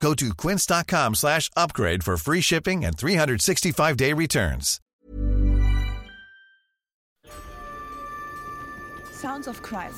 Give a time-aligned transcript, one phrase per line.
[0.00, 4.80] Go to quince.com slash upgrade for free shipping and 365-day returns.
[9.12, 9.92] Sounds of Crime.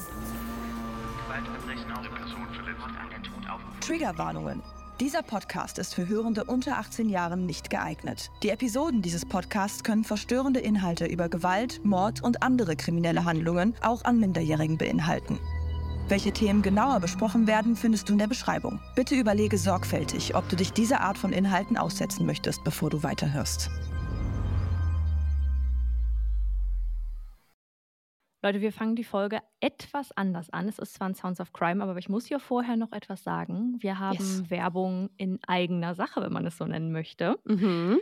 [3.80, 4.62] Triggerwarnungen.
[5.00, 8.30] Dieser Podcast ist für Hörende unter 18 Jahren nicht geeignet.
[8.42, 14.04] Die Episoden dieses Podcasts können verstörende Inhalte über Gewalt, Mord und andere kriminelle Handlungen auch
[14.04, 15.38] an Minderjährigen beinhalten.
[16.08, 18.80] Welche Themen genauer besprochen werden, findest du in der Beschreibung.
[18.96, 23.70] Bitte überlege sorgfältig, ob du dich dieser Art von Inhalten aussetzen möchtest, bevor du weiterhörst.
[28.42, 30.66] Leute, wir fangen die Folge etwas anders an.
[30.68, 33.76] Es ist zwar ein Sounds of Crime, aber ich muss hier vorher noch etwas sagen.
[33.80, 34.48] Wir haben Yes.
[34.48, 37.38] Werbung in eigener Sache, wenn man es so nennen möchte.
[37.44, 37.98] Mhm.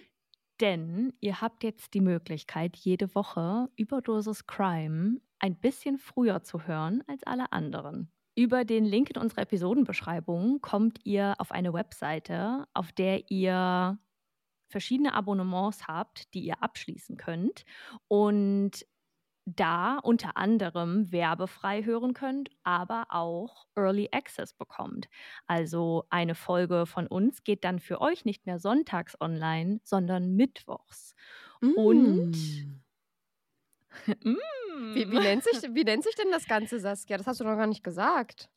[0.61, 7.03] Denn ihr habt jetzt die Möglichkeit, jede Woche Überdosis Crime ein bisschen früher zu hören
[7.07, 8.11] als alle anderen.
[8.35, 13.99] Über den Link in unserer Episodenbeschreibung kommt ihr auf eine Webseite, auf der ihr
[14.69, 17.65] verschiedene Abonnements habt, die ihr abschließen könnt
[18.09, 18.87] und
[19.47, 25.09] da unter anderem werbefrei hören könnt, aber auch Early Access bekommt.
[25.47, 31.15] Also eine Folge von uns geht dann für euch nicht mehr sonntags online, sondern mittwochs.
[31.75, 32.37] Und
[34.25, 34.95] Mm.
[34.95, 37.17] Wie, wie, nennt sich, wie nennt sich denn das Ganze, Saskia?
[37.17, 38.51] Das hast du noch gar nicht gesagt.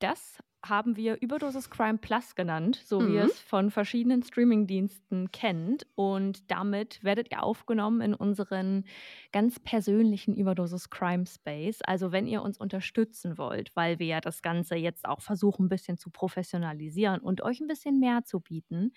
[0.00, 3.14] Das haben wir Überdosis Crime Plus genannt, so wie Mhm.
[3.14, 5.86] ihr es von verschiedenen Streamingdiensten kennt.
[5.94, 8.84] Und damit werdet ihr aufgenommen in unseren
[9.32, 11.80] ganz persönlichen Überdosis Crime Space.
[11.82, 15.68] Also wenn ihr uns unterstützen wollt, weil wir ja das Ganze jetzt auch versuchen, ein
[15.68, 18.92] bisschen zu professionalisieren und euch ein bisschen mehr zu bieten,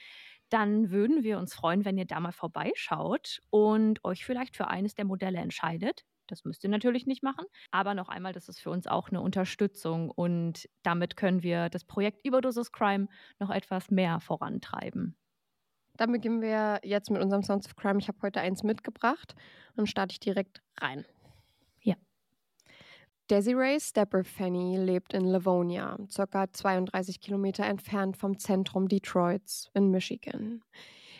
[0.49, 4.95] dann würden wir uns freuen, wenn ihr da mal vorbeischaut und euch vielleicht für eines
[4.95, 6.05] der Modelle entscheidet.
[6.27, 7.45] Das müsst ihr natürlich nicht machen.
[7.71, 11.85] Aber noch einmal, das ist für uns auch eine Unterstützung und damit können wir das
[11.85, 13.07] Projekt Überdosis Crime
[13.39, 15.15] noch etwas mehr vorantreiben.
[15.95, 17.99] Dann beginnen wir jetzt mit unserem Sounds of Crime.
[17.99, 19.35] Ich habe heute eins mitgebracht
[19.75, 21.05] und starte ich direkt rein.
[23.29, 30.63] Desiree Stepper Fanny lebt in Livonia, circa 32 Kilometer entfernt vom Zentrum Detroits in Michigan.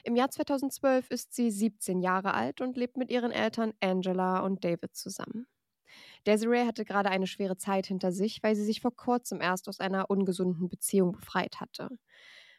[0.06, 4.64] Im Jahr 2012 ist sie 17 Jahre alt und lebt mit ihren Eltern Angela und
[4.64, 5.48] David zusammen.
[6.26, 9.82] Desiree hatte gerade eine schwere Zeit hinter sich, weil sie sich vor kurzem erst aus
[9.82, 11.90] einer ungesunden Beziehung befreit hatte.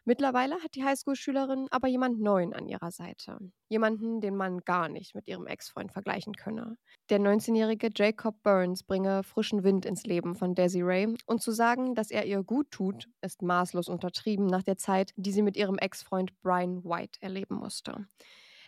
[0.09, 3.37] Mittlerweile hat die Highschool-Schülerin aber jemand Neuen an ihrer Seite.
[3.69, 6.79] Jemanden, den man gar nicht mit ihrem Ex-Freund vergleichen könne.
[7.11, 12.11] Der 19-jährige Jacob Burns bringe frischen Wind ins Leben von Desiree und zu sagen, dass
[12.11, 16.33] er ihr gut tut, ist maßlos untertrieben nach der Zeit, die sie mit ihrem Ex-Freund
[16.41, 18.07] Brian White erleben musste.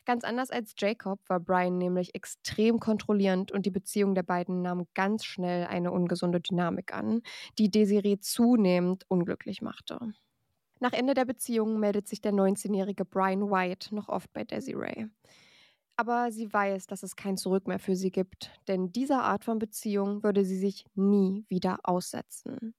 [0.04, 4.86] Ganz anders als Jacob war Brian nämlich extrem kontrollierend und die Beziehung der beiden nahm
[4.92, 7.22] ganz schnell eine ungesunde Dynamik an,
[7.56, 10.12] die Desiree zunehmend unglücklich machte.
[10.82, 15.08] Nach Ende der Beziehung meldet sich der 19-jährige Brian White noch oft bei Desiree.
[15.96, 19.58] Aber sie weiß, dass es kein Zurück mehr für sie gibt, denn dieser Art von
[19.58, 22.74] Beziehung würde sie sich nie wieder aussetzen.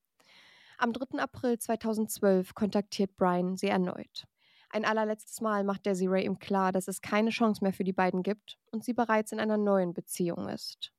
[0.80, 1.20] Am 3.
[1.20, 4.26] April 2012 kontaktiert Brian sie erneut.
[4.72, 8.24] Ein allerletztes Mal macht Desiree ihm klar, dass es keine Chance mehr für die beiden
[8.24, 10.92] gibt und sie bereits in einer neuen Beziehung ist.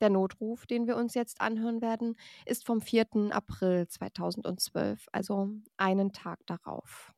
[0.00, 2.16] Der Notruf, den wir uns jetzt anhören werden,
[2.46, 3.06] ist vom 4.
[3.32, 7.12] April 2012, also einen Tag darauf.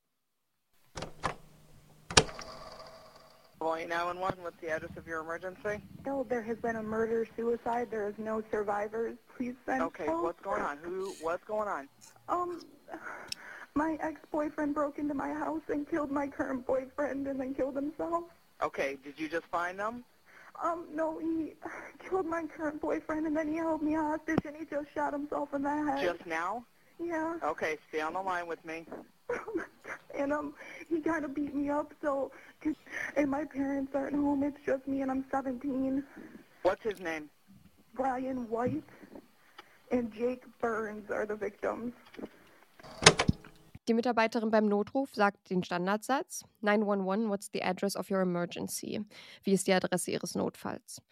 [3.60, 5.80] Hawaii 911, what's the address of your emergency?
[6.04, 7.86] No, there has been a murder suicide.
[7.92, 9.16] There is no survivors.
[9.36, 10.24] Please send Okay, help.
[10.24, 10.78] what's going on?
[10.82, 11.88] Who, what's going on?
[12.28, 12.60] Um,
[13.76, 18.24] my ex-boyfriend broke into my house and killed my current boyfriend and then killed himself.
[18.60, 20.02] Okay, did you just find them?
[20.62, 21.54] Um, no, he
[22.08, 25.52] killed my current boyfriend and then he held me hostage and he just shot himself
[25.54, 26.02] in the head.
[26.02, 26.64] Just now?
[27.02, 27.36] yeah.
[27.42, 28.86] Okay, stay on the line with me.
[30.18, 30.54] and um,
[30.88, 31.92] he kind of beat me up.
[32.02, 32.30] So,
[33.16, 34.42] and my parents aren't home.
[34.42, 36.04] It's just me and I'm 17.
[36.62, 37.28] What's his name?
[37.94, 38.84] Brian White
[39.90, 41.92] and Jake Burns are the victims.
[43.88, 49.00] Die Mitarbeiterin beim Notruf sagt den Standardsatz 911, what's the address of your emergency?
[49.42, 51.02] Wie ist die Adresse Ihres Notfalls?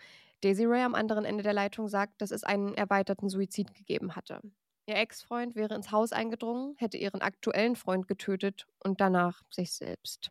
[0.45, 4.41] Desiree am anderen Ende der Leitung sagt, dass es einen erweiterten Suizid gegeben hatte.
[4.87, 10.31] Ihr Ex-Freund wäre ins Haus eingedrungen, hätte ihren aktuellen Freund getötet und danach sich selbst.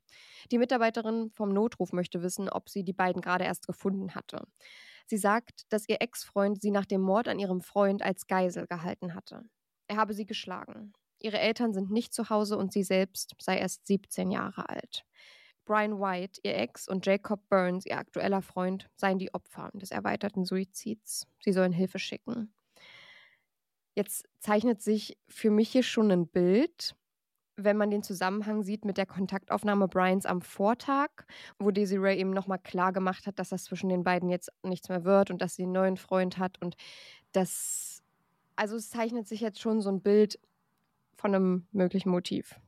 [0.51, 4.47] Die Mitarbeiterin vom Notruf möchte wissen, ob sie die beiden gerade erst gefunden hatte.
[5.07, 9.13] Sie sagt, dass ihr Ex-Freund sie nach dem Mord an ihrem Freund als Geisel gehalten
[9.13, 9.43] hatte.
[9.87, 10.93] Er habe sie geschlagen.
[11.19, 15.05] Ihre Eltern sind nicht zu Hause und sie selbst sei erst 17 Jahre alt.
[15.65, 20.43] Brian White, ihr Ex, und Jacob Burns, ihr aktueller Freund, seien die Opfer des erweiterten
[20.43, 21.27] Suizids.
[21.43, 22.51] Sie sollen Hilfe schicken.
[23.93, 26.95] Jetzt zeichnet sich für mich hier schon ein Bild,
[27.55, 31.09] wenn man den Zusammenhang sieht mit der Kontaktaufnahme Brians am Vortag,
[31.59, 35.03] wo Desiree eben nochmal klar gemacht hat, dass das zwischen den beiden jetzt nichts mehr
[35.03, 36.75] wird und dass sie einen neuen Freund hat und
[37.31, 38.01] das,
[38.55, 40.39] also es zeichnet sich jetzt schon so ein Bild
[41.19, 42.59] von einem möglichen Motiv.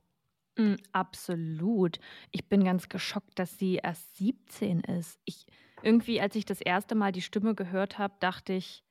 [0.58, 2.00] Mm, absolut.
[2.32, 5.20] Ich bin ganz geschockt, dass sie erst 17 ist.
[5.24, 5.48] Ich
[5.82, 8.84] irgendwie, als ich das erste Mal die Stimme gehört habe, dachte ich,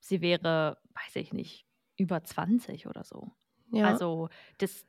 [0.00, 1.66] sie wäre, weiß ich nicht,
[1.96, 3.30] über 20 oder so.
[3.70, 3.86] Ja.
[3.86, 4.86] Also das,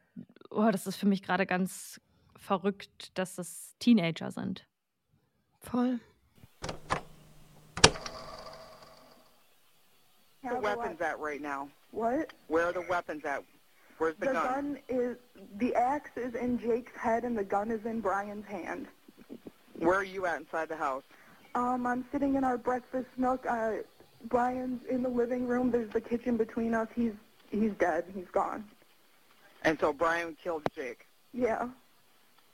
[0.50, 2.01] oh, das ist für mich gerade ganz
[2.38, 4.68] verrückt, dass das Teenager sind.
[5.59, 6.00] Voll.
[10.41, 11.69] Where are the weapons at right now?
[11.91, 12.33] What?
[12.47, 13.44] Where are the weapons at?
[13.98, 14.44] Where's the, the gun?
[14.44, 15.18] gun is
[15.57, 18.88] the axe is in Jake's head and the gun is in Brian's hand.
[19.78, 21.04] Where are you at inside the house?
[21.56, 23.45] Um, I'm sitting in our breakfast nook.
[23.48, 23.78] Uh,
[24.25, 25.72] Brian's in the living room.
[25.72, 26.88] There's the kitchen between us.
[26.95, 27.13] He's
[27.51, 28.06] he's dead.
[28.16, 28.63] He's gone.
[29.63, 31.07] And so Brian killed Jake.
[31.34, 31.69] Yeah.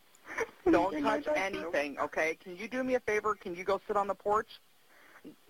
[0.69, 2.37] Don't touch anything, okay?
[2.43, 3.35] Can you do me a favor?
[3.35, 4.59] Can you go sit on the porch?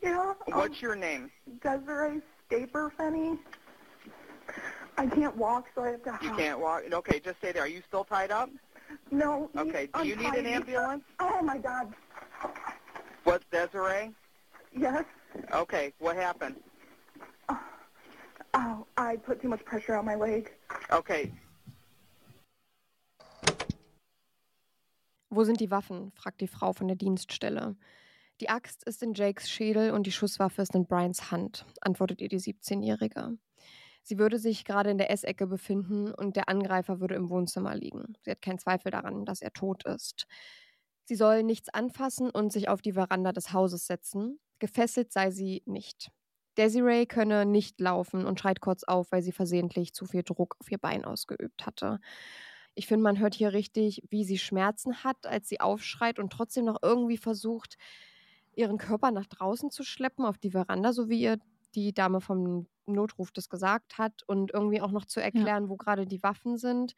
[0.01, 0.33] Yeah.
[0.45, 1.31] What's um, your name?
[1.61, 3.37] Desiree Staper Fenny.
[4.99, 6.19] I can't walk, so I have to.
[6.21, 6.83] You can't walk.
[6.91, 7.63] Okay, just stay there.
[7.63, 8.49] Are you still tied up?
[9.11, 9.49] No.
[9.55, 9.87] Okay.
[9.93, 11.05] Do you need an ambulance?
[11.21, 11.93] Oh my God.
[13.23, 14.11] What's Desiree?
[14.75, 15.05] Yes.
[15.53, 15.93] Okay.
[15.99, 16.57] What happened?
[18.53, 20.51] Oh, I put too much pressure on my leg.
[20.91, 21.31] Okay.
[25.29, 26.11] Wo sind die Waffen?
[26.11, 27.77] fragt die Frau von der Dienststelle.
[28.41, 32.27] Die Axt ist in Jakes Schädel und die Schusswaffe ist in Brians Hand, antwortet ihr
[32.27, 33.37] die 17-Jährige.
[34.03, 38.15] Sie würde sich gerade in der Essecke befinden und der Angreifer würde im Wohnzimmer liegen.
[38.21, 40.25] Sie hat keinen Zweifel daran, dass er tot ist.
[41.05, 44.39] Sie soll nichts anfassen und sich auf die Veranda des Hauses setzen.
[44.59, 46.11] Gefesselt sei sie nicht.
[46.57, 50.69] Desiree könne nicht laufen und schreit kurz auf, weil sie versehentlich zu viel Druck auf
[50.71, 51.99] ihr Bein ausgeübt hatte.
[52.75, 56.65] Ich finde, man hört hier richtig, wie sie Schmerzen hat, als sie aufschreit und trotzdem
[56.65, 57.77] noch irgendwie versucht,
[58.55, 61.39] ihren Körper nach draußen zu schleppen auf die Veranda, so wie ihr
[61.75, 66.05] die Dame vom Notruf das gesagt hat und irgendwie auch noch zu erklären, wo gerade
[66.07, 66.95] die Waffen sind.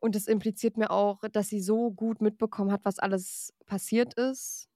[0.00, 4.68] Und es impliziert mir auch, dass sie so gut mitbekommen hat, was alles passiert ist,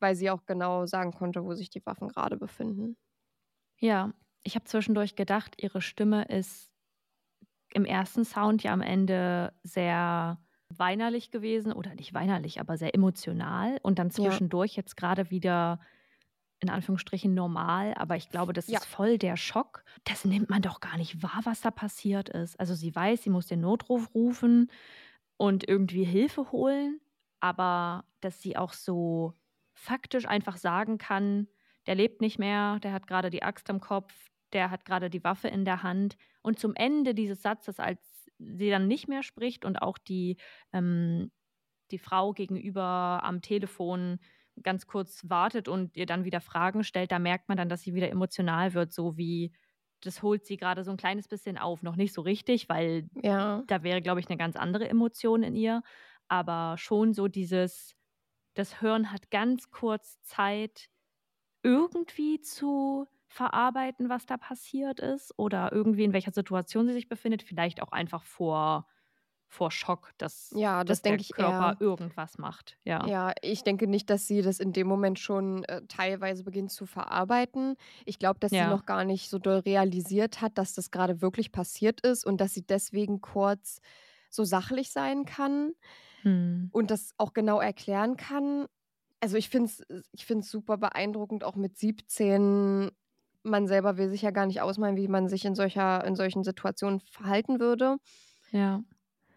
[0.00, 2.96] weil sie auch genau sagen konnte, wo sich die Waffen gerade befinden.
[3.78, 4.12] Ja,
[4.42, 6.70] ich habe zwischendurch gedacht, ihre Stimme ist
[7.72, 10.38] im ersten Sound ja am Ende sehr
[10.68, 14.40] weinerlich gewesen oder nicht weinerlich, aber sehr emotional und dann Ja.
[14.40, 15.80] zwischendurch jetzt gerade wieder
[16.64, 18.78] in Anführungsstrichen normal, aber ich glaube, das Ja.
[18.78, 19.84] ist voll der Schock.
[20.04, 22.58] Das nimmt man doch gar nicht wahr, was da passiert ist.
[22.58, 24.70] Also sie weiß, sie muss den Notruf rufen
[25.36, 27.00] und irgendwie Hilfe holen,
[27.40, 29.34] aber dass sie auch so
[29.74, 31.48] faktisch einfach sagen kann,
[31.86, 35.24] der lebt nicht mehr, der hat gerade die Axt am Kopf, der hat gerade die
[35.24, 36.16] Waffe in der Hand.
[36.42, 40.36] Und zum Ende dieses Satzes, als sie dann nicht mehr spricht und auch die,
[40.72, 41.30] ähm,
[41.90, 44.18] die Frau gegenüber am Telefon
[44.62, 47.94] ganz kurz wartet und ihr dann wieder Fragen stellt, da merkt man dann, dass sie
[47.94, 49.52] wieder emotional wird, so wie
[50.00, 51.82] das holt sie gerade so ein kleines bisschen auf.
[51.82, 53.64] Noch nicht so richtig, weil Ja.
[53.66, 55.82] da wäre, glaube ich, eine ganz andere Emotion in ihr.
[56.28, 57.96] Aber schon so dieses,
[58.54, 60.88] das Hören hat ganz kurz Zeit,
[61.62, 67.42] irgendwie zu verarbeiten, was da passiert ist oder irgendwie in welcher Situation sie sich befindet.
[67.42, 68.86] Vielleicht auch einfach vor,
[69.54, 71.78] vor Schock, dass, Ja, das dass der Körper eher.
[71.80, 72.78] irgendwas macht.
[72.84, 73.06] Ja.
[73.06, 76.86] Ja, ich denke nicht, dass sie das in dem Moment schon äh, teilweise beginnt zu
[76.86, 77.76] verarbeiten.
[78.06, 78.66] Ich glaube, dass sie Ja.
[78.66, 82.54] noch gar nicht so doll realisiert hat, dass das gerade wirklich passiert ist und dass
[82.54, 83.80] sie deswegen kurz
[84.30, 85.72] so sachlich sein kann
[86.22, 86.68] Hm.
[86.70, 88.66] und das auch genau erklären kann.
[89.20, 92.90] Also ich finde es ich find's super beeindruckend, auch mit 17.
[93.42, 96.44] Man selber will sich ja gar nicht ausmalen, wie man sich in, solcher, in solchen
[96.44, 97.98] Situationen verhalten würde.
[98.52, 98.84] ja.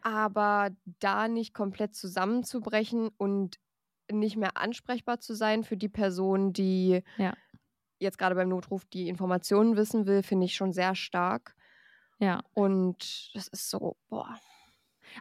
[0.01, 3.57] Aber da nicht komplett zusammenzubrechen und
[4.11, 7.35] nicht mehr ansprechbar zu sein für die Person, die Ja.
[7.99, 11.55] jetzt gerade beim Notruf die Informationen wissen will, finde ich schon sehr stark.
[12.19, 12.41] Ja.
[12.53, 14.39] Und das ist so, boah.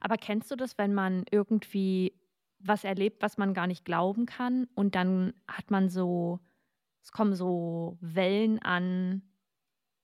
[0.01, 2.15] Aber kennst du das, wenn man irgendwie
[2.59, 6.41] was erlebt, was man gar nicht glauben kann und dann hat man so,
[7.03, 9.23] es kommen so Wellen an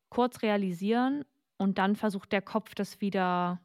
[0.08, 1.24] kurz realisieren
[1.56, 3.60] und dann versucht der Kopf das wieder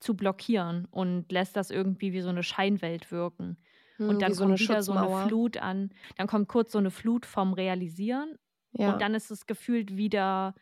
[0.00, 3.56] zu blockieren und lässt das irgendwie wie so eine Scheinwelt wirken.
[3.96, 5.26] Hm, und dann so kommt wieder so eine.
[5.26, 5.90] Flut an.
[6.16, 8.36] Dann kommt kurz so eine Flut vom Realisieren
[8.72, 8.92] Ja.
[8.92, 10.54] und dann ist es gefühlt wieder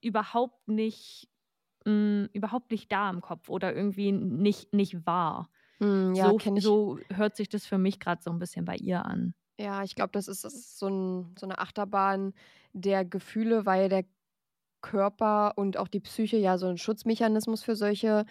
[0.00, 1.28] überhaupt nicht,
[1.86, 5.48] mh, überhaupt nicht da im Kopf oder irgendwie nicht, nicht wahr.
[5.78, 9.04] Hm, ja, so, so hört sich das für mich gerade so ein bisschen bei ihr
[9.04, 9.34] an.
[9.58, 12.34] Ja, ich glaube, das ist, das ist so, ein, so eine Achterbahn
[12.72, 14.04] der Gefühle, weil der
[14.82, 18.26] Körper und auch die Psyche ja so einen Schutzmechanismus für solche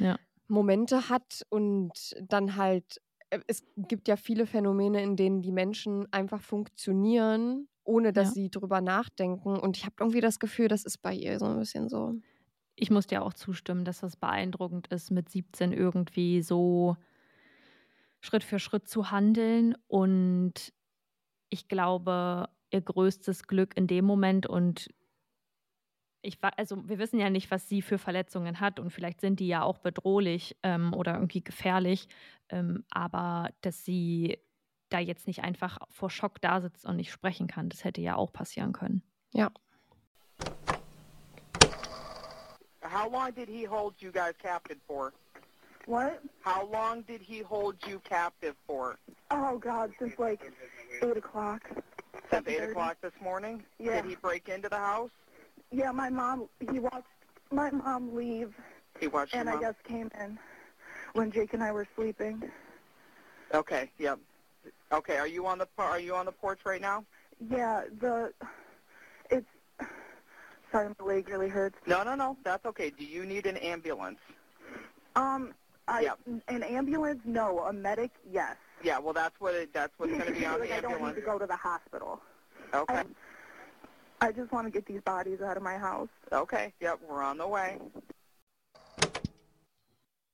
[0.00, 0.18] Ja.
[0.48, 1.92] Momente hat und
[2.22, 8.12] dann halt, äh, es gibt ja viele Phänomene, in denen die Menschen einfach funktionieren, ohne
[8.12, 8.34] dass Ja.
[8.34, 9.56] sie drüber nachdenken.
[9.58, 12.14] Und ich habe irgendwie das Gefühl, das ist bei ihr so ein bisschen so.
[12.76, 16.96] Ich muss dir auch zustimmen, dass das beeindruckend ist, mit 17 irgendwie so
[18.20, 19.74] Schritt für Schritt zu handeln.
[19.86, 20.72] Und
[21.50, 24.88] ich glaube, ihr größtes Glück in dem Moment und
[26.22, 29.40] ich war, also wir wissen ja nicht, was sie für Verletzungen hat und vielleicht sind
[29.40, 32.08] die ja auch bedrohlich ähm, oder irgendwie gefährlich,
[32.50, 34.38] ähm, aber dass sie
[34.90, 38.16] da jetzt nicht einfach vor Schock da sitzt und nicht sprechen kann, das hätte ja
[38.16, 39.02] auch passieren können.
[39.32, 39.50] Ja.
[42.82, 45.12] How long did he hold you guys captive for?
[45.86, 46.20] What?
[46.44, 48.96] How long did he hold you captive for?
[49.30, 50.40] Oh God, since like
[51.02, 51.60] eight o'clock.
[52.30, 52.70] Since 8 7:30.
[52.70, 53.62] o'clock this morning?
[53.78, 54.02] Yeah.
[54.02, 55.10] Did he break into the house?
[55.72, 56.48] Yeah, my mom.
[56.70, 57.06] He watched
[57.50, 58.54] my mom leave,
[58.98, 59.64] He watched and your I mom?
[59.64, 60.38] guess came in
[61.14, 62.42] when Jake and I were sleeping.
[63.52, 64.18] Okay, yep.
[64.92, 67.04] Okay, are you on the are you on the porch right now?
[67.50, 68.32] Yeah, the
[69.30, 69.46] it's.
[70.70, 71.76] Sorry, my leg really hurts.
[71.86, 72.36] No, no, no.
[72.44, 72.90] That's okay.
[72.90, 74.18] Do you need an ambulance?
[75.16, 75.52] Um,
[75.88, 76.14] I Yeah.
[76.46, 77.20] an ambulance?
[77.24, 78.12] No, a medic?
[78.30, 78.56] Yes.
[78.82, 81.02] Yeah, well that's what it, that's what's going to be on like the I don't
[81.02, 82.20] need to go to the hospital.
[82.72, 82.94] Okay.
[82.94, 83.04] I,
[84.22, 86.10] I just want to get these bodies out of my house.
[86.30, 86.72] Okay.
[86.80, 87.78] Yep, we're on the way.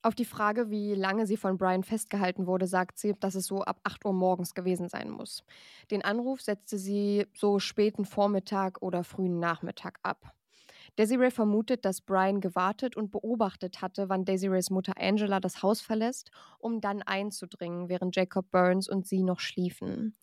[0.03, 3.63] Auf die Frage, wie lange sie von Brian festgehalten wurde, sagt sie, dass es so
[3.63, 5.43] ab 8 Uhr morgens gewesen sein muss.
[5.91, 10.33] Den Anruf setzte sie so späten Vormittag oder frühen Nachmittag ab.
[10.97, 16.31] Desiree vermutet, dass Brian gewartet und beobachtet hatte, wann Desirees Mutter Angela das Haus verlässt,
[16.59, 20.17] um dann einzudringen, während Jacob Burns und sie noch schliefen.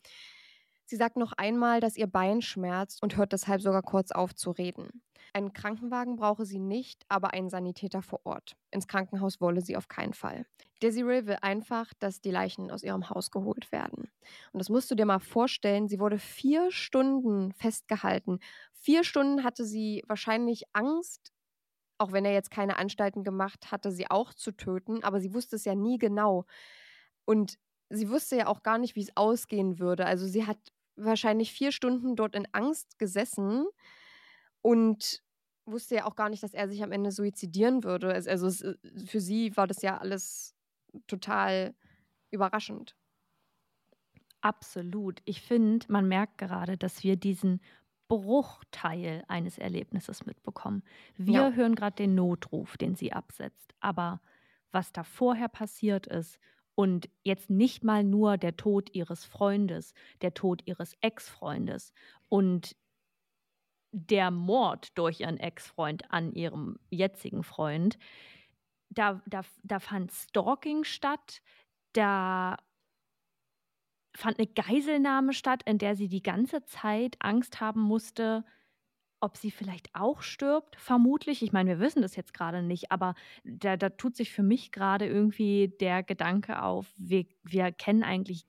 [0.86, 4.50] Sie sagt noch einmal, dass ihr Bein schmerzt und hört deshalb sogar kurz auf zu
[4.50, 5.02] reden.
[5.32, 8.56] Einen Krankenwagen brauche sie nicht, aber einen Sanitäter vor Ort.
[8.70, 10.46] Ins Krankenhaus wolle sie auf keinen Fall.
[10.82, 14.10] Desiree will einfach, dass die Leichen aus ihrem Haus geholt werden.
[14.52, 18.38] Und das musst du dir mal vorstellen, sie wurde vier Stunden festgehalten.
[18.72, 21.32] Vier Stunden hatte sie wahrscheinlich Angst,
[21.98, 25.56] auch wenn er jetzt keine Anstalten gemacht hatte, sie auch zu töten, aber sie wusste
[25.56, 26.44] es ja nie genau.
[27.24, 27.56] Und
[27.90, 30.06] sie wusste ja auch gar nicht, wie es ausgehen würde.
[30.06, 30.58] Also sie hat
[30.96, 33.66] wahrscheinlich vier Stunden dort in Angst gesessen
[34.62, 35.22] und
[35.66, 38.12] wusste ja auch gar nicht, dass er sich am Ende suizidieren würde.
[38.14, 40.54] Also es, äh, für sie war das ja alles
[41.06, 41.74] total
[42.30, 42.96] überraschend.
[44.40, 45.20] Absolut.
[45.24, 47.60] Ich finde, man merkt gerade, dass wir diesen
[48.08, 50.82] Bruchteil eines Erlebnisses mitbekommen.
[51.16, 51.54] Wir Ja.
[51.56, 53.74] hören gerade den Notruf, den sie absetzt.
[53.80, 54.20] Aber
[54.70, 56.38] was da vorher passiert ist
[56.74, 61.92] und jetzt nicht mal nur der Tod ihres Freundes, der Tod ihres Ex-Freundes
[62.28, 62.76] und
[63.92, 67.96] der Mord durch ihren Ex-Freund an ihrem jetzigen Freund,
[68.90, 71.42] da, da, da fand Stalking statt,
[71.92, 72.56] da
[74.16, 78.44] fand eine Geiselnahme statt, in der sie die ganze Zeit Angst haben musste,
[79.24, 81.42] ob sie vielleicht auch stirbt, vermutlich.
[81.42, 84.70] Ich meine, wir wissen das jetzt gerade nicht, aber da, da tut sich für mich
[84.70, 88.44] gerade irgendwie der Gedanke auf, wir, wir kennen eigentlich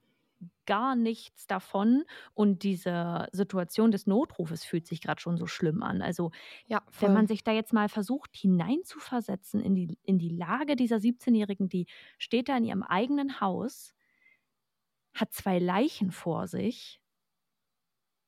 [0.66, 2.04] gar nichts davon
[2.34, 6.02] und diese Situation des Notrufes fühlt sich gerade schon so schlimm an.
[6.02, 6.30] Also
[6.66, 11.00] Ja, wenn man sich da jetzt mal versucht hineinzuversetzen in die, in die Lage dieser
[11.00, 11.86] 17-Jährigen, die
[12.18, 13.94] steht da in ihrem eigenen Haus,
[15.14, 17.00] hat zwei Leichen vor sich,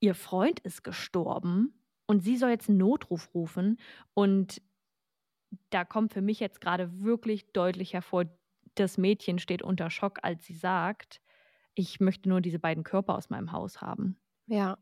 [0.00, 1.77] ihr Freund ist gestorben
[2.08, 3.78] und sie soll jetzt einen Notruf rufen
[4.14, 4.60] und
[5.70, 8.26] da kommt für mich jetzt gerade wirklich deutlich hervor,
[8.74, 11.20] das Mädchen steht unter Schock, als sie sagt,
[11.74, 14.20] ich möchte nur diese beiden Körper aus meinem Haus haben.
[14.46, 14.78] ja.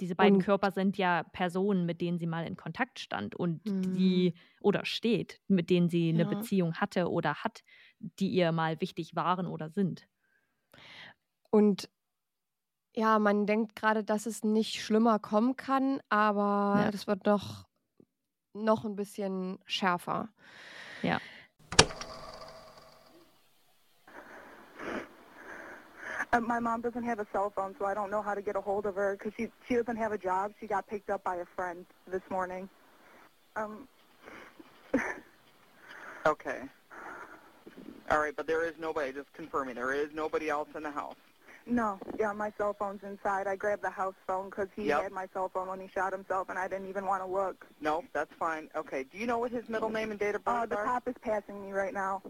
[0.00, 3.62] Diese beiden Und- Körper sind ja Personen, mit denen sie mal in Kontakt stand und
[3.64, 3.92] Mhm.
[3.94, 6.28] die oder steht, mit denen sie eine Ja.
[6.28, 7.62] Beziehung hatte oder hat,
[8.00, 10.06] die ihr mal wichtig waren oder sind.
[11.50, 11.88] Und
[12.96, 16.90] ja, man denkt gerade, dass es nicht schlimmer kommen kann, aber Ja.
[16.90, 17.64] das wird noch,
[18.54, 20.28] noch ein bisschen schärfer.
[21.02, 21.18] Ja.
[26.32, 28.56] Uh, my mom doesn't have a cell phone, so I don't know how to get
[28.56, 30.52] a hold of her because she she doesn't have a job.
[30.58, 32.68] She got picked up by a friend this morning.
[33.54, 33.86] Um,
[36.26, 36.62] Okay.
[38.10, 41.14] All right, but there is nobody, just confirming, there is nobody else in the house.
[41.68, 43.48] No, yeah, my cell phone's inside.
[43.48, 45.02] I grabbed the house phone because he Yep.
[45.02, 47.66] had my cell phone when he shot himself, and I didn't even want to look.
[47.80, 48.70] No, that's fine.
[48.76, 50.84] Okay, do you know what his middle name and date of birth Uh, the are?
[50.84, 52.22] cop is passing me right now.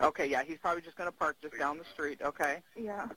[0.00, 2.62] Okay, yeah, he's probably just going to park just down the street, okay?
[2.76, 3.08] Yeah.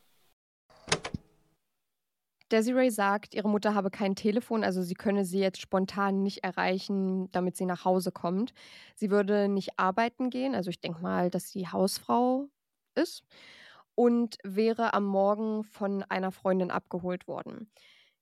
[2.50, 7.32] Desiree sagt, ihre Mutter habe kein Telefon, also sie könne sie jetzt spontan nicht erreichen,
[7.32, 8.52] damit sie nach Hause kommt.
[8.96, 12.50] Sie würde nicht arbeiten gehen, also ich denke mal, dass sie Hausfrau
[12.96, 13.24] ist
[14.02, 17.70] und wäre am Morgen von einer Freundin abgeholt worden.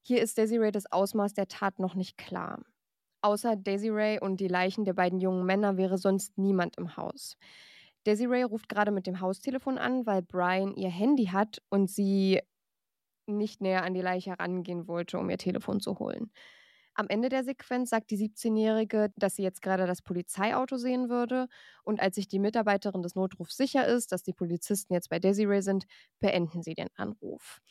[0.01, 2.65] Hier ist Desiree das Ausmaß der Tat noch nicht klar.
[3.21, 7.38] Außer Desiree und die Leichen der beiden jungen Männer wäre sonst niemand im Haus.
[8.05, 12.41] Desiree ruft gerade mit dem Haustelefon an, weil Brian ihr Handy hat und sie
[13.25, 16.29] nicht näher an die Leiche herangehen wollte, um ihr Telefon zu holen.
[17.00, 21.48] Am Ende der Sequenz sagt die 17-Jährige, dass sie jetzt gerade das Polizeiauto sehen würde
[21.86, 25.62] und als sich die Mitarbeiterin des Notrufs sicher ist, dass die Polizisten jetzt bei Desiree
[25.62, 25.86] sind,
[26.20, 27.62] beenden sie den Anruf.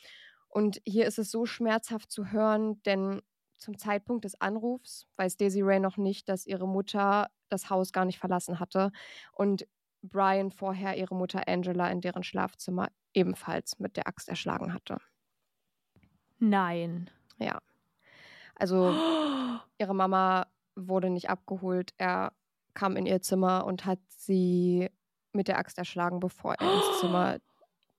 [0.47, 3.21] Und hier ist es so schmerzhaft zu hören, denn
[3.59, 8.17] zum Zeitpunkt des Anrufs weiß Desiree noch nicht, dass ihre Mutter das Haus gar nicht
[8.17, 8.91] verlassen hatte
[9.31, 9.67] und
[10.01, 14.97] Brian vorher ihre Mutter Angela in deren Schlafzimmer ebenfalls mit der Axt erschlagen hatte.
[16.39, 17.11] Nein.
[17.37, 17.59] Ja.
[18.59, 18.93] Also
[19.77, 21.93] ihre Mama wurde nicht abgeholt.
[21.97, 22.33] Er
[22.73, 24.89] kam in ihr Zimmer und hat sie
[25.33, 27.37] mit der Axt erschlagen, bevor er ins Zimmer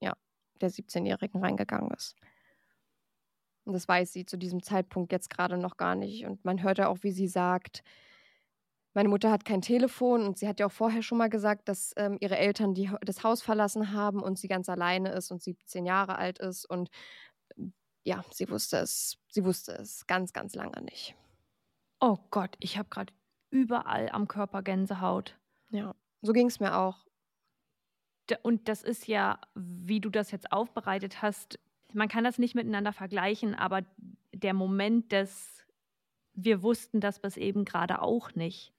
[0.00, 0.14] ja,
[0.60, 2.16] der 17-Jährigen reingegangen ist.
[3.64, 6.26] Und das weiß sie zu diesem Zeitpunkt jetzt gerade noch gar nicht.
[6.26, 7.82] Und man hört ja auch, wie sie sagt,
[8.92, 11.92] meine Mutter hat kein Telefon und sie hat ja auch vorher schon mal gesagt, dass
[11.96, 15.86] ähm, ihre Eltern die, das Haus verlassen haben und sie ganz alleine ist und 17
[15.86, 16.64] Jahre alt ist.
[16.64, 16.90] Und
[18.04, 21.14] ja, sie wusste es, sie wusste es ganz, ganz lange nicht.
[22.00, 23.12] Oh Gott, ich habe gerade
[23.50, 25.38] überall am Körper Gänsehaut.
[25.70, 27.06] Ja, so ging es mir auch.
[28.42, 31.58] Und das ist ja, wie du das jetzt aufbereitet hast,
[31.92, 33.84] man kann das nicht miteinander vergleichen, aber
[34.32, 35.66] der Moment des,
[36.32, 38.72] wir wussten das bis eben gerade auch nicht.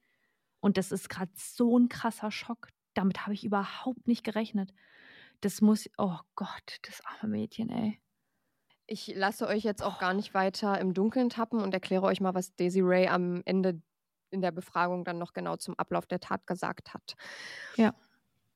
[0.60, 2.68] Und das ist gerade so ein krasser Schock.
[2.94, 4.72] Damit habe ich überhaupt nicht gerechnet.
[5.40, 8.00] Das muss, oh Gott, das arme Mädchen, ey.
[8.92, 12.34] Ich lasse euch jetzt auch gar nicht weiter im Dunkeln tappen und erkläre euch mal,
[12.34, 13.80] was Daisy Ray am Ende
[14.30, 17.14] in der Befragung dann noch genau zum Ablauf der Tat gesagt hat.
[17.76, 17.94] Ja.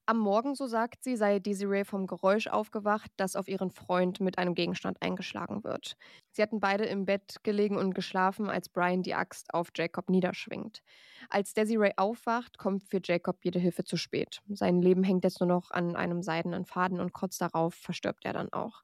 [0.05, 4.37] Am Morgen, so sagt sie, sei Desiree vom Geräusch aufgewacht, das auf ihren Freund mit
[4.37, 5.97] einem Gegenstand eingeschlagen wird.
[6.33, 10.83] Sie hatten beide im Bett gelegen und geschlafen, als Brian die Axt auf Jacob niederschwingt.
[11.31, 14.43] Als Desiree aufwacht, kommt für Jacob jede Hilfe zu spät.
[14.51, 18.35] Sein Leben hängt jetzt nur noch an einem seidenen Faden und kurz darauf verstirbt er
[18.35, 18.83] dann auch.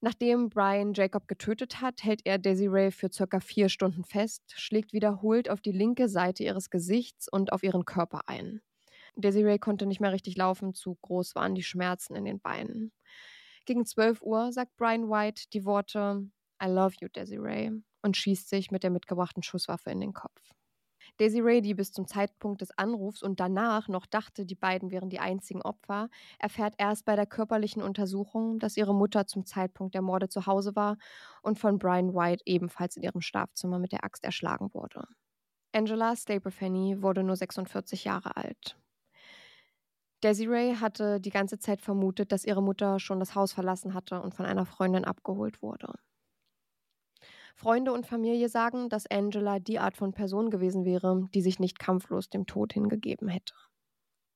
[0.00, 5.48] Nachdem Brian Jacob getötet hat, hält er Desiree für circa vier Stunden fest, schlägt wiederholt
[5.48, 8.60] auf die linke Seite ihres Gesichts und auf ihren Körper ein.
[9.16, 12.92] Desiree konnte nicht mehr richtig laufen, zu groß waren die Schmerzen in den Beinen.
[13.64, 16.28] Gegen 12 Uhr sagt Brian White die Worte
[16.62, 17.70] I love you, Desiree,
[18.02, 20.52] und schießt sich mit der mitgebrachten Schusswaffe in den Kopf.
[21.18, 25.20] Desiree, die bis zum Zeitpunkt des Anrufs und danach noch dachte, die beiden wären die
[25.20, 30.28] einzigen Opfer, erfährt erst bei der körperlichen Untersuchung, dass ihre Mutter zum Zeitpunkt der Morde
[30.28, 30.98] zu Hause war
[31.42, 35.04] und von Brian White ebenfalls in ihrem Schlafzimmer mit der Axt erschlagen wurde.
[35.72, 38.78] Angela Staplefanny wurde nur 46 Jahre alt.
[40.22, 44.34] Desiree hatte die ganze Zeit vermutet, dass ihre Mutter schon das Haus verlassen hatte und
[44.34, 45.92] von einer Freundin abgeholt wurde.
[47.58, 51.78] Freunde und Familie sagen, dass Angela die Art von Person gewesen wäre, die sich nicht
[51.78, 53.54] kampflos dem Tod hingegeben hätte.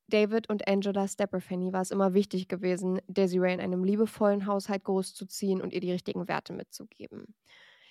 [0.08, 5.60] David und Angela Stepperfanny war es immer wichtig gewesen, Desiree in einem liebevollen Haushalt großzuziehen
[5.60, 7.34] und ihr die richtigen Werte mitzugeben.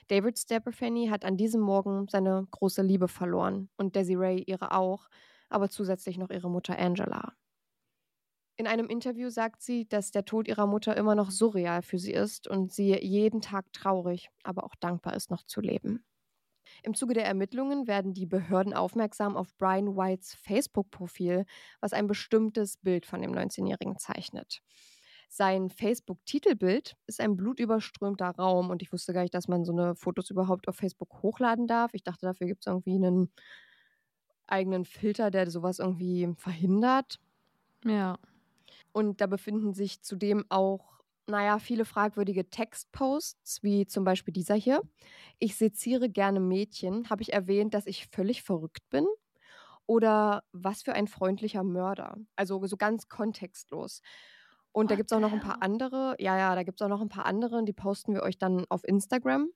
[0.08, 5.10] David Stepperfanny hat an diesem Morgen seine große Liebe verloren und Desiree ihre auch,
[5.48, 7.34] aber zusätzlich noch ihre Mutter Angela.
[8.60, 12.12] In einem Interview sagt sie, dass der Tod ihrer Mutter immer noch surreal für sie
[12.12, 16.04] ist und sie jeden Tag traurig, aber auch dankbar ist, noch zu leben.
[16.84, 21.46] Im Zuge der Ermittlungen werden die Behörden aufmerksam auf Brian Whites Facebook-Profil,
[21.80, 24.60] was ein bestimmtes Bild von dem 19-Jährigen zeichnet.
[25.30, 29.96] Sein Facebook-Titelbild ist ein blutüberströmter Raum und ich wusste gar nicht, dass man so eine
[29.96, 31.94] Fotos überhaupt auf Facebook hochladen darf.
[31.94, 33.32] Ich dachte, dafür gibt es irgendwie einen
[34.48, 37.22] eigenen Filter, der sowas irgendwie verhindert.
[37.86, 38.18] Ja.
[38.92, 44.82] Und da befinden sich zudem auch, naja, viele fragwürdige Textposts, wie zum Beispiel dieser hier.
[45.40, 47.10] Ich seziere gerne Mädchen.
[47.10, 49.06] Habe ich erwähnt, dass ich völlig verrückt bin?
[49.86, 52.18] Oder was für ein freundlicher Mörder?
[52.36, 54.02] Also so ganz kontextlos.
[54.72, 56.16] Und da What gibt es auch noch ein paar andere.
[56.20, 58.66] Ja, ja, da gibt es auch noch ein paar andere, die posten wir euch dann
[58.70, 59.50] auf Instagram.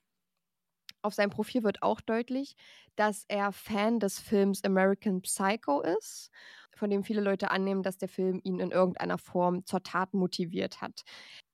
[1.02, 2.56] Auf seinem Profil wird auch deutlich,
[2.96, 6.30] dass er Fan des Films American Psycho ist,
[6.76, 10.80] von dem viele Leute annehmen, dass der Film ihn in irgendeiner Form zur Tat motiviert
[10.80, 11.02] hat.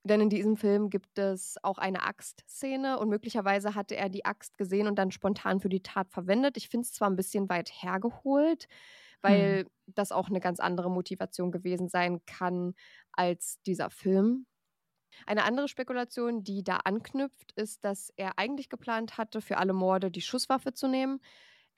[0.02, 4.56] Denn in diesem Film gibt es auch eine Axtszene und möglicherweise hatte er die Axt
[4.56, 6.56] gesehen und dann spontan für die Tat verwendet.
[6.56, 8.66] Ich finde es zwar ein bisschen weit hergeholt,
[9.20, 9.66] weil hm.
[9.86, 12.74] das auch eine ganz andere Motivation gewesen sein kann
[13.12, 14.46] als dieser Film.
[15.26, 20.10] Eine andere Spekulation, die da anknüpft, ist, dass er eigentlich geplant hatte, für alle Morde
[20.10, 21.20] die Schusswaffe zu nehmen,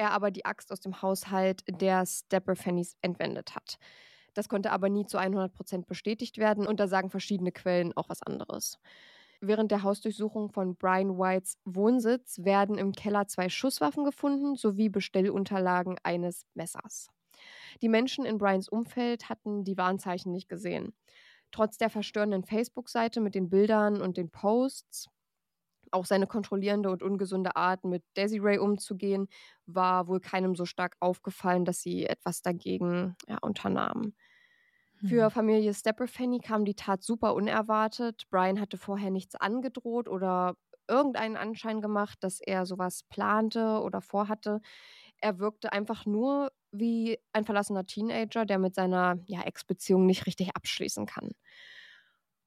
[0.03, 3.79] er aber die Axt aus dem Haushalt der Stepper Fannys entwendet hat.
[4.35, 8.09] Das konnte aber nie zu 100 Prozent bestätigt werden und da sagen verschiedene Quellen auch
[8.09, 8.79] was anderes.
[9.41, 15.97] Während der Hausdurchsuchung von Brian Whites Wohnsitz werden im Keller zwei Schusswaffen gefunden sowie Bestellunterlagen
[16.03, 17.09] eines Messers.
[17.81, 20.95] Die Menschen in Brians Umfeld hatten die Warnzeichen nicht gesehen.
[21.51, 25.09] Trotz der verstörenden Facebook-Seite mit den Bildern und den Posts,
[25.93, 29.29] auch seine kontrollierende und ungesunde Art, mit Desiree umzugehen,
[29.67, 34.15] war wohl keinem so stark aufgefallen, dass sie etwas dagegen ja, unternahmen.
[34.95, 35.31] Für hm.
[35.31, 38.25] Familie Stepperfanny kam die Tat super unerwartet.
[38.31, 40.57] Brian hatte vorher nichts angedroht oder
[40.89, 44.61] irgendeinen Anschein gemacht, dass er sowas plante oder vorhatte.
[45.21, 50.57] Er wirkte einfach nur wie ein verlassener Teenager, der mit seiner ja, Ex-Beziehung nicht richtig
[50.57, 51.31] abschließen kann.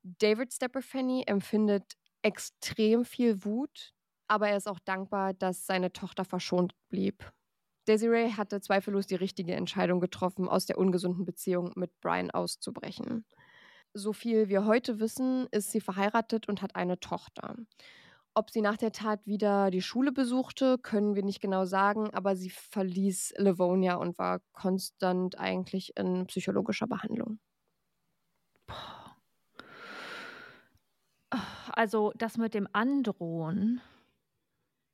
[0.03, 3.93] David Stepperfanny empfindet extrem viel Wut,
[4.27, 7.31] aber er ist auch dankbar, dass seine Tochter verschont blieb.
[7.87, 13.25] Desiree hatte zweifellos die richtige Entscheidung getroffen, aus der ungesunden Beziehung mit Brian auszubrechen.
[13.93, 17.55] So viel wir heute wissen, ist sie verheiratet und hat eine Tochter.
[18.33, 22.35] Ob sie nach der Tat wieder die Schule besuchte, können wir nicht genau sagen, aber
[22.35, 27.39] sie verließ Livonia und war konstant eigentlich in psychologischer Behandlung.
[31.75, 33.81] Also das mit dem Androhen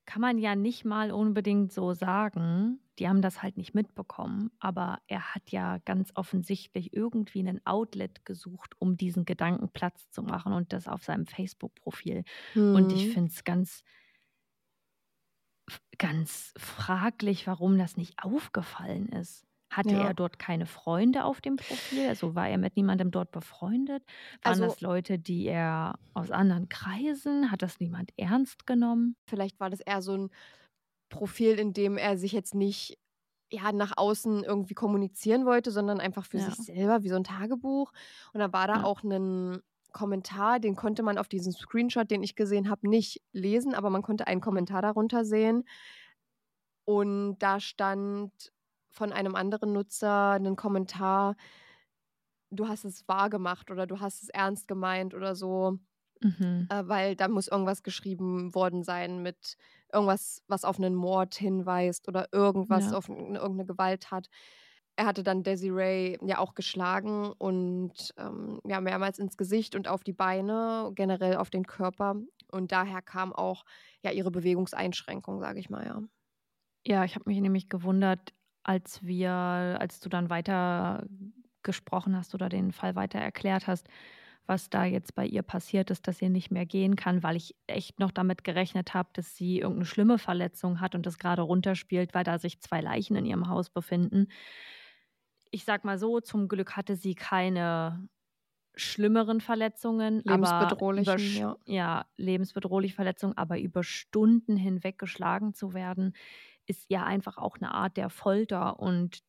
[0.07, 2.79] kann man ja nicht mal unbedingt so sagen.
[2.97, 8.25] Die haben das halt nicht mitbekommen, aber er hat ja ganz offensichtlich irgendwie ein Outlet
[8.25, 12.23] gesucht, um diesen Gedanken Platz zu machen und das auf seinem Facebook-Profil.
[12.55, 12.75] Mhm.
[12.75, 13.11] Und ich mhm.
[13.11, 13.83] finde es ganz,
[15.99, 19.45] ganz fraglich, warum das nicht aufgefallen ist.
[19.71, 20.07] Hatte ja.
[20.07, 22.09] er dort keine Freunde auf dem Profil?
[22.09, 24.03] Also war er mit niemandem dort befreundet?
[24.43, 27.51] Waren also, das Leute, die er aus anderen Kreisen?
[27.51, 29.15] Hat das niemand ernst genommen?
[29.27, 30.29] Vielleicht war das eher so ein
[31.07, 32.99] Profil, in dem er sich jetzt nicht
[33.49, 36.45] ja, nach außen irgendwie kommunizieren wollte, sondern einfach für ja.
[36.49, 37.93] sich selber, wie so ein Tagebuch.
[38.33, 38.83] Und da war da ja.
[38.83, 39.61] auch ein
[39.93, 44.01] Kommentar, den konnte man auf diesem Screenshot, den ich gesehen habe, nicht lesen, aber man
[44.01, 45.63] konnte einen Kommentar darunter sehen.
[46.85, 48.31] Und da stand
[48.91, 51.35] von einem anderen Nutzer einen Kommentar,
[52.51, 55.79] du hast es wahr gemacht oder du hast es ernst gemeint oder so.
[56.21, 56.67] Mhm.
[56.69, 59.57] Äh, weil da muss irgendwas geschrieben worden sein mit
[59.91, 62.97] irgendwas, was auf einen Mord hinweist oder irgendwas ja.
[62.97, 64.27] auf irgendeine Gewalttat.
[64.97, 70.03] Er hatte dann Desiree ja auch geschlagen und ähm, ja mehrmals ins Gesicht und auf
[70.03, 72.15] die Beine, generell auf den Körper.
[72.51, 73.63] Und daher kam auch
[74.03, 76.03] ja ihre Bewegungseinschränkung, sage ich mal, ja.
[76.85, 81.05] Ja, ich habe mich nämlich gewundert, als wir, als du dann weiter
[81.63, 83.87] gesprochen hast oder den Fall weiter erklärt hast,
[84.47, 87.55] was da jetzt bei ihr passiert ist, dass sie nicht mehr gehen kann, weil ich
[87.67, 92.13] echt noch damit gerechnet habe, dass sie irgendeine schlimme Verletzung hat und das gerade runterspielt,
[92.13, 94.27] weil da sich zwei Leichen in ihrem Haus befinden.
[95.51, 98.09] Ich sag mal so, zum Glück hatte sie keine
[98.75, 101.57] schlimmeren Verletzungen, lebensbedrohlichen, aber ja.
[101.65, 106.13] ja, lebensbedrohliche Verletzungen, aber über Stunden hinweg geschlagen zu werden,
[106.71, 109.19] ist ja einfach auch eine Art der Folter und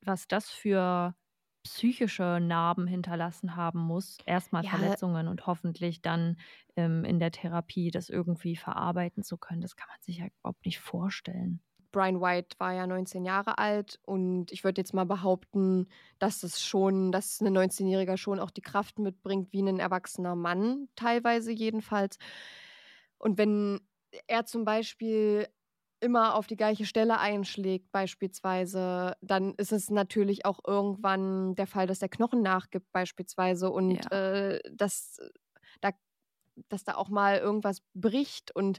[0.00, 1.14] was das für
[1.62, 4.18] psychische Narben hinterlassen haben muss.
[4.24, 4.70] Erstmal ja.
[4.70, 6.38] Verletzungen und hoffentlich dann
[6.76, 9.60] ähm, in der Therapie das irgendwie verarbeiten zu können.
[9.60, 11.60] Das kann man sich ja überhaupt nicht vorstellen.
[11.92, 16.62] Brian White war ja 19 Jahre alt und ich würde jetzt mal behaupten, dass es
[16.62, 22.18] schon, dass ein 19-Jähriger schon auch die Kraft mitbringt, wie ein erwachsener Mann, teilweise jedenfalls.
[23.18, 23.80] Und wenn
[24.26, 25.48] er zum Beispiel
[26.06, 31.88] immer auf die gleiche Stelle einschlägt, beispielsweise, dann ist es natürlich auch irgendwann der Fall,
[31.88, 34.10] dass der Knochen nachgibt, beispielsweise, und ja.
[34.10, 35.20] äh, dass,
[35.80, 35.90] da,
[36.68, 38.54] dass da auch mal irgendwas bricht.
[38.54, 38.78] Und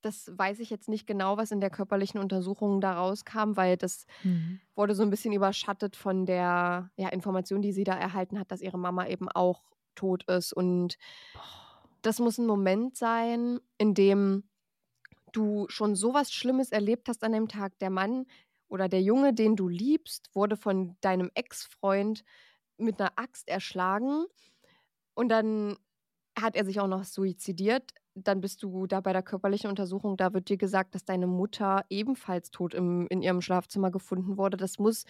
[0.00, 4.06] das weiß ich jetzt nicht genau, was in der körperlichen Untersuchung da rauskam, weil das
[4.22, 4.58] mhm.
[4.74, 8.62] wurde so ein bisschen überschattet von der ja, Information, die sie da erhalten hat, dass
[8.62, 9.62] ihre Mama eben auch
[9.94, 10.54] tot ist.
[10.54, 10.96] Und
[12.00, 14.44] das muss ein Moment sein, in dem
[15.32, 17.78] du schon sowas Schlimmes erlebt hast an dem Tag.
[17.78, 18.26] Der Mann
[18.68, 22.24] oder der Junge, den du liebst, wurde von deinem Ex-Freund
[22.78, 24.26] mit einer Axt erschlagen
[25.14, 25.76] und dann
[26.38, 27.92] hat er sich auch noch suizidiert.
[28.14, 31.84] dann bist du da bei der körperlichen Untersuchung, da wird dir gesagt, dass deine Mutter
[31.88, 34.58] ebenfalls tot im, in ihrem Schlafzimmer gefunden wurde.
[34.58, 35.04] Das muss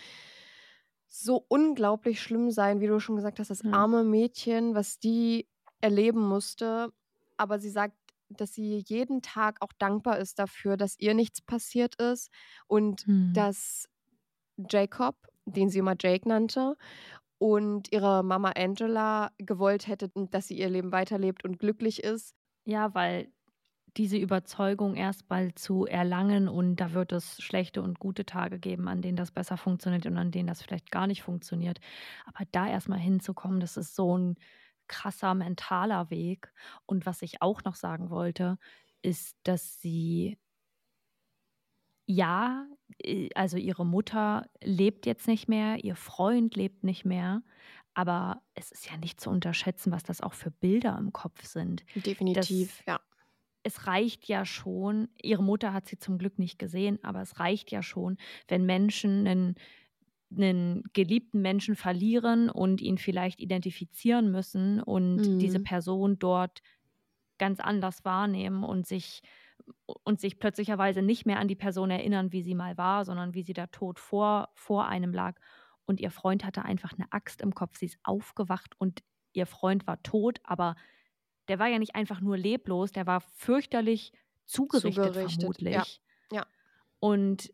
[1.08, 5.48] so unglaublich schlimm sein, wie du schon gesagt hast, das arme Mädchen, was die
[5.80, 6.92] erleben musste.
[7.36, 7.96] Aber sie sagt,
[8.32, 12.30] dass sie jeden Tag auch dankbar ist dafür, dass ihr nichts passiert ist
[12.66, 13.32] und Hm.
[13.32, 13.88] dass
[14.70, 15.16] Jacob,
[15.46, 16.76] den sie immer Jake nannte,
[17.38, 22.34] und ihre Mama Angela gewollt hätte, dass sie ihr Leben weiterlebt und glücklich ist.
[22.66, 23.32] Ja, weil
[23.96, 29.02] diese Überzeugung erstmal zu erlangen und da wird es schlechte und gute Tage geben, an
[29.02, 31.80] denen das besser funktioniert und an denen das vielleicht gar nicht funktioniert.
[32.26, 34.36] Aber da erstmal hinzukommen, das ist so ein
[34.92, 36.52] krasser mentaler Weg.
[36.86, 38.58] Und was ich auch noch sagen wollte,
[39.02, 40.38] ist, dass sie
[42.06, 42.66] ja,
[42.98, 47.42] äh, also ihre Mutter lebt jetzt nicht mehr, ihr Freund lebt nicht mehr,
[47.94, 51.84] aber es ist ja nicht zu unterschätzen, was das auch für Bilder im Kopf sind.
[51.94, 53.00] Definitiv, ja.
[53.64, 57.70] Es reicht ja schon, ihre Mutter hat sie zum Glück nicht gesehen, aber es reicht
[57.70, 59.54] ja schon, wenn Menschen einen,
[60.36, 65.40] einen geliebten Menschen verlieren und ihn vielleicht identifizieren müssen und Mhm.
[65.40, 66.60] diese Person dort
[67.38, 69.22] ganz anders wahrnehmen und sich
[70.04, 73.42] und sich plötzlicherweise nicht mehr an die Person erinnern, wie sie mal war, sondern wie
[73.42, 75.38] sie da tot vor, vor einem lag.
[75.86, 77.76] Und ihr Freund hatte einfach eine Axt im Kopf.
[77.78, 80.74] Sie ist aufgewacht und ihr Freund war tot, aber
[81.48, 84.12] der war ja nicht einfach nur leblos, der war fürchterlich
[84.46, 85.72] zugerichtet, Zugerichtet, vermutlich.
[85.72, 85.86] ja,
[86.30, 86.46] ja.
[87.00, 87.52] Und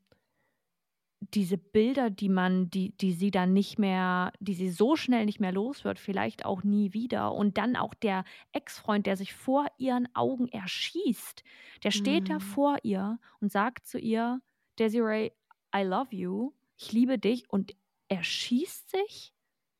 [1.21, 5.41] diese Bilder, die man, die, die sie dann nicht mehr, die sie so schnell nicht
[5.41, 7.33] mehr los wird, vielleicht auch nie wieder.
[7.35, 11.43] Und dann auch der Ex-Freund, der sich vor ihren Augen erschießt,
[11.83, 12.41] der steht da Mhm.
[12.41, 14.41] vor ihr und sagt zu ihr,
[14.79, 15.33] Desiree,
[15.75, 17.75] I love you, ich liebe dich und
[18.09, 19.35] er schießt sich.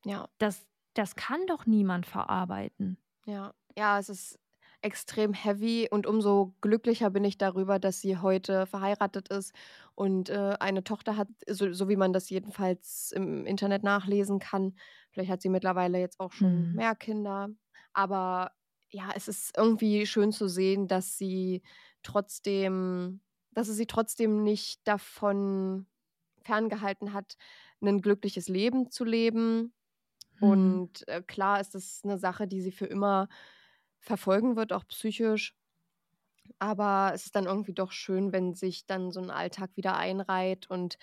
[0.05, 2.99] Ja, Das, das kann doch niemand verarbeiten.
[3.27, 3.55] ja.
[3.77, 4.41] Ja, es ist
[4.83, 9.53] extrem heavy und umso glücklicher bin ich darüber, dass sie heute verheiratet ist
[9.95, 14.77] und äh, eine Tochter hat, so, so wie man das jedenfalls im Internet nachlesen kann.
[15.11, 16.75] Vielleicht hat sie mittlerweile jetzt auch schon Mhm.
[16.75, 17.49] mehr Kinder.
[17.93, 18.53] Aber
[18.91, 21.63] ja, es ist irgendwie schön zu sehen, dass sie
[22.03, 23.21] trotzdem,
[23.53, 25.87] dass es sie trotzdem nicht davon
[26.43, 27.37] ferngehalten hat,
[27.83, 29.75] ein glückliches Leben zu leben.
[30.41, 30.81] Mhm.
[30.81, 33.29] Und äh, klar ist das eine Sache, die sie für immer
[34.01, 35.55] verfolgen wird, auch psychisch.
[36.59, 40.69] Aber es ist dann irgendwie doch schön, wenn sich dann so ein Alltag wieder einreiht
[40.71, 40.99] und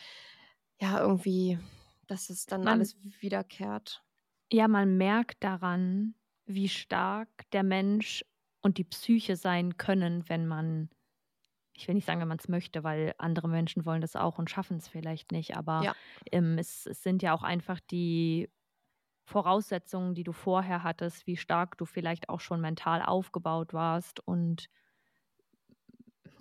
[0.81, 1.59] ja, irgendwie,
[2.07, 4.03] dass es dann Man- alles wiederkehrt.
[4.51, 8.23] Ja, man merkt daran, wie stark der Mensch
[8.61, 10.89] und die Psyche sein können, wenn man,
[11.75, 14.49] ich will nicht sagen, wenn man es möchte, weil andere Menschen wollen das auch und
[14.49, 15.95] schaffen es vielleicht nicht, aber Ja.
[16.31, 18.49] ähm, es, es sind ja auch einfach die
[19.25, 24.69] Voraussetzungen, die du vorher hattest, wie stark du vielleicht auch schon mental aufgebaut warst und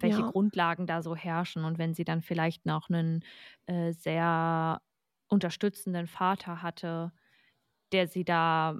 [0.00, 0.24] welche Ja.
[0.24, 1.64] Grundlagen da so herrschen.
[1.64, 3.24] Und wenn sie dann vielleicht noch einen
[3.66, 4.82] äh, sehr
[5.28, 7.12] unterstützenden Vater hatte,
[7.92, 8.78] der sie da,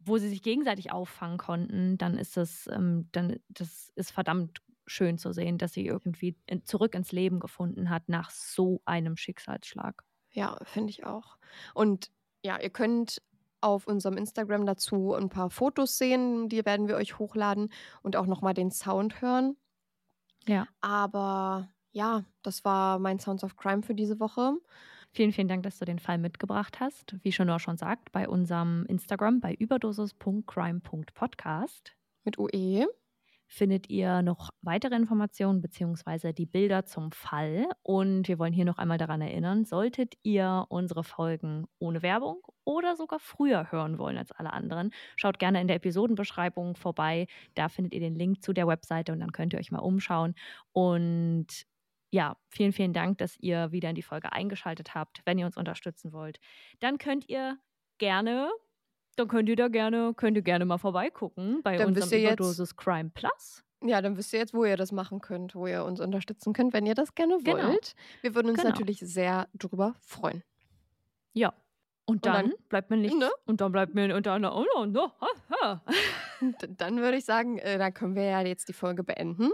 [0.00, 5.18] wo sie sich gegenseitig auffangen konnten, dann ist es, ähm, dann das ist verdammt schön
[5.18, 10.04] zu sehen, dass sie irgendwie in, zurück ins Leben gefunden hat nach so einem Schicksalsschlag.
[10.32, 11.38] Ja, finde ich auch.
[11.74, 12.10] Und
[12.44, 13.22] ja, ihr könnt
[13.60, 18.26] auf unserem Instagram dazu ein paar Fotos sehen, die werden wir euch hochladen und auch
[18.26, 19.56] nochmal den Sound hören.
[20.46, 20.68] Ja.
[20.82, 24.58] Aber ja, das war mein Sounds of Crime für diese Woche.
[25.12, 27.16] Vielen, vielen Dank, dass du den Fall mitgebracht hast.
[27.22, 32.86] Wie schon auch schon sagt, bei unserem Instagram bei überdosis.crime.podcast Mit UE.
[33.46, 36.32] Findet ihr noch weitere Informationen bzw.
[36.32, 37.66] die Bilder zum Fall.
[37.82, 42.96] Und wir wollen hier noch einmal daran erinnern, solltet ihr unsere Folgen ohne Werbung oder
[42.96, 47.26] sogar früher hören wollen als alle anderen, schaut gerne in der Episodenbeschreibung vorbei.
[47.54, 50.34] Da findet ihr den Link zu der Webseite und dann könnt ihr euch mal umschauen.
[50.72, 51.66] Und
[52.10, 55.20] ja, vielen, vielen Dank, dass ihr wieder in die Folge eingeschaltet habt.
[55.24, 56.38] Wenn ihr uns unterstützen wollt,
[56.80, 57.58] dann könnt ihr
[57.98, 58.50] gerne
[59.16, 62.32] dann könnt ihr da gerne, könnt ihr gerne mal vorbeigucken bei Dann unserem ihr jetzt-
[62.34, 63.62] Überdosis Crime Plus.
[63.86, 66.72] Ja, dann wisst ihr jetzt, wo ihr das machen könnt, wo ihr uns unterstützen könnt,
[66.72, 67.68] wenn ihr das gerne Genau.
[67.68, 67.94] wollt.
[68.22, 68.70] Wir würden uns Genau.
[68.70, 70.42] natürlich sehr drüber freuen.
[71.34, 71.52] Ja.
[72.06, 73.16] Und dann, dann- bleibt mir nichts.
[73.18, 73.30] ne?
[73.46, 75.26] Und dann bleibt mir und dann, oh, no, no, ha,
[75.62, 75.82] ha.
[76.40, 79.50] Und dann würde ich sagen, äh, dann können wir ja jetzt die Folge beenden.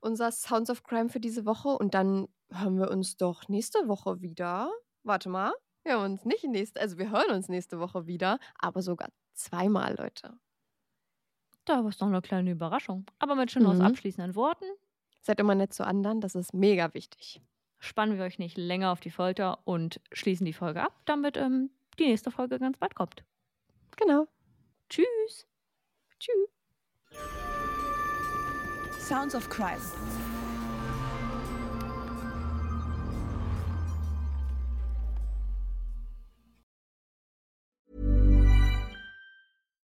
[0.00, 1.68] Unser Sounds of Crime für diese Woche.
[1.68, 4.70] Und dann hören wir uns doch nächste Woche wieder.
[5.02, 5.52] Warte mal.
[5.86, 9.94] Wir hören uns nicht nächste, also wir hören uns nächste Woche wieder, aber sogar zweimal,
[9.96, 10.32] Leute.
[11.64, 13.06] Da war es noch eine kleine Überraschung.
[13.20, 13.84] Aber mit schon aus Mhm.
[13.84, 14.64] abschließenden Worten
[15.22, 17.40] Seid immer nett zu anderen, das ist mega wichtig.
[17.78, 21.70] spannen wir euch nicht länger auf die Folter und schließen die Folge ab, damit ähm,
[22.00, 23.22] die nächste Folge ganz bald kommt.
[23.96, 24.26] Genau.
[24.88, 25.46] Tschüss.
[26.18, 26.48] Tschüss.
[28.98, 29.80] Sounds of Crime.